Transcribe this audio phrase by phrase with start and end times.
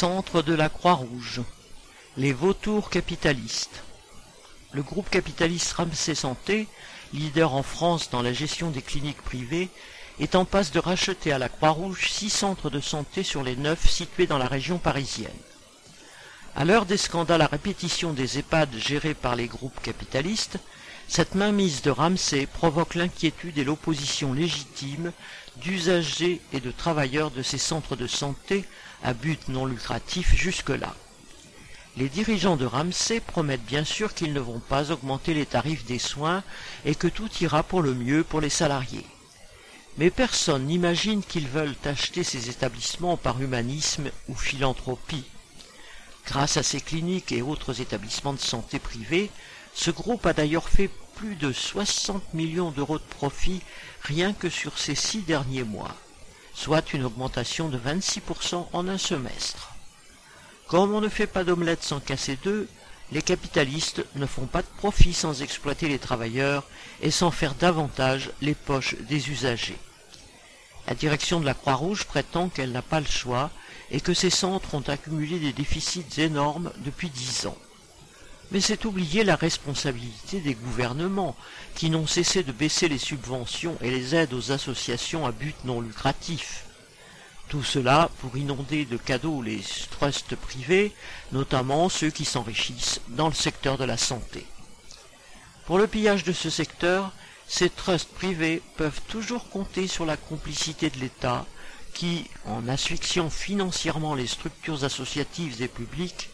[0.00, 1.42] Centre de la Croix-Rouge.
[2.16, 3.82] Les vautours capitalistes.
[4.72, 6.68] Le groupe capitaliste Ramsey Santé,
[7.12, 9.68] leader en France dans la gestion des cliniques privées,
[10.18, 13.90] est en passe de racheter à la Croix-Rouge six centres de santé sur les neuf
[13.90, 15.28] situés dans la région parisienne.
[16.56, 20.56] À l'heure des scandales à répétition des EHPAD gérés par les groupes capitalistes,
[21.10, 25.10] cette mainmise de Ramsey provoque l'inquiétude et l'opposition légitime
[25.56, 28.64] d'usagers et de travailleurs de ces centres de santé
[29.02, 30.94] à but non lucratif jusque-là.
[31.96, 35.98] Les dirigeants de Ramsey promettent bien sûr qu'ils ne vont pas augmenter les tarifs des
[35.98, 36.44] soins
[36.84, 39.06] et que tout ira pour le mieux pour les salariés.
[39.98, 45.24] Mais personne n'imagine qu'ils veulent acheter ces établissements par humanisme ou philanthropie.
[46.24, 49.28] Grâce à ces cliniques et autres établissements de santé privés,
[49.74, 53.60] ce groupe a d'ailleurs fait plus de 60 millions d'euros de profit
[54.02, 55.94] rien que sur ces six derniers mois,
[56.54, 59.70] soit une augmentation de 26% en un semestre.
[60.68, 62.68] Comme on ne fait pas d'omelette sans casser deux,
[63.12, 66.64] les capitalistes ne font pas de profit sans exploiter les travailleurs
[67.02, 69.78] et sans faire davantage les poches des usagers.
[70.86, 73.50] La direction de la Croix-Rouge prétend qu'elle n'a pas le choix
[73.90, 77.58] et que ces centres ont accumulé des déficits énormes depuis dix ans
[78.50, 81.36] mais c'est oublier la responsabilité des gouvernements,
[81.74, 85.80] qui n'ont cessé de baisser les subventions et les aides aux associations à but non
[85.80, 86.64] lucratif.
[87.48, 90.92] Tout cela pour inonder de cadeaux les trusts privés,
[91.32, 94.46] notamment ceux qui s'enrichissent dans le secteur de la santé.
[95.66, 97.12] Pour le pillage de ce secteur,
[97.46, 101.46] ces trusts privés peuvent toujours compter sur la complicité de l'État,
[101.92, 106.30] qui, en asphyxiant financièrement les structures associatives et publiques,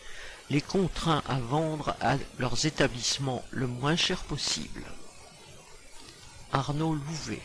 [0.51, 4.85] les contraint à vendre à leurs établissements le moins cher possible.
[6.53, 7.43] Arnaud Louvet